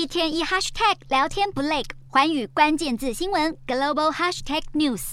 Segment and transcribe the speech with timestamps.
[0.00, 5.12] 一天一 hashtag 聊天不累，寰宇关键字新闻 global hashtag news。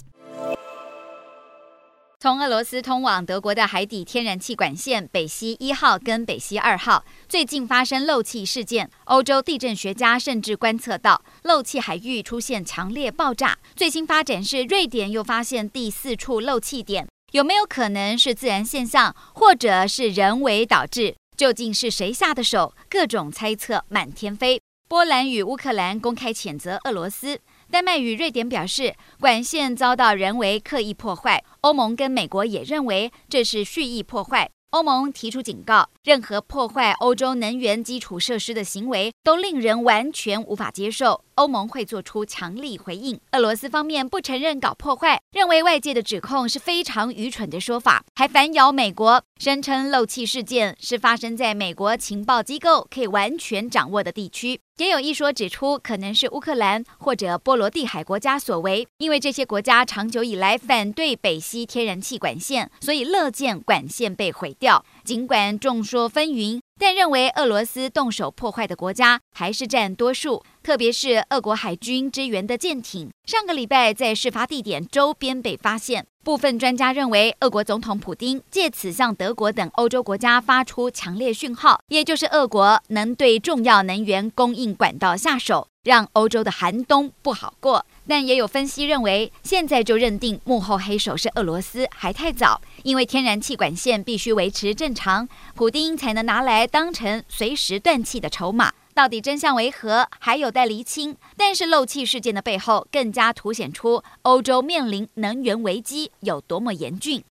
[2.21, 13.57] 从俄罗斯通往德国的海底天然气管线北溪一号跟北溪二号最近发生漏气事件，欧洲地震学家甚至观测到漏气海域出现强烈爆炸。
[13.75, 21.17] 最新发展是瑞典又发现第四处漏气点，有没有可能是自然现象，或者是人为导致？
[21.35, 22.73] 究竟是谁下的手？
[22.89, 24.61] 各种猜测满天飞。
[24.89, 31.43] 波兰与乌克兰公开谴责俄罗斯，丹麦与瑞典表示管线遭到人为刻意破坏。
[31.61, 34.49] 欧盟跟美国也认为这是蓄意破坏。
[34.71, 41.23] 欧盟提出警告，任何破坏欧洲能源基础设施的行为都令人完全无法接受。
[41.35, 43.19] 欧盟会做出强力回应。
[43.31, 54.59] 俄罗斯方面不承认搞破坏，认为外界的指控是非常愚蠢的说法，还反咬美国，声称漏气事件是发生在美国情报机构可以完全掌握的地区。
[54.77, 64.85] 也有一说指出，可能是乌克兰或者波罗的海国家所为，因为这些国家长久以来反对北溪天然气管线，所以乐见管线被毁掉。
[65.03, 66.59] 尽管众说纷纭。
[66.79, 76.05] 但认为俄罗斯动手破坏的国家还是占多数，特别是俄国海军支援的舰艇，上个礼拜在事发地点周边被发现。
[76.27, 87.85] 部分专家认为，俄国总统普丁借此向德国等欧洲国家发出强烈讯号，也就是俄国能对重要能源供应管道下手，让欧洲的寒冬不好过。
[88.05, 98.73] 但也有分析认为，现在就认定幕后黑手是俄罗斯还太早，因为天然气管线必须维持正常，普丁才能拿来当成随时断气的筹码。
[98.97, 101.15] 到底真相为何，还有待厘清。
[101.37, 107.23] 但是漏气事件的背后，更加凸显出欧洲面临能源危机有多么严峻。